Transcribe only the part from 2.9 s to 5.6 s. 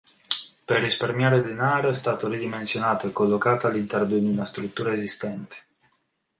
e collocato all'interno di una struttura esistente.